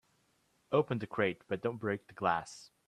[0.71, 2.71] Open the crate but don't break the glass.